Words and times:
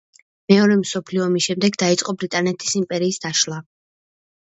მეორე 0.51 0.77
მსოფლიო 0.79 1.27
ომის 1.27 1.47
შემდეგ 1.51 1.79
დაიწყო 1.85 2.17
ბრიტანეთის 2.25 2.77
იმპერიის 2.83 3.25
დაშლა. 3.29 3.65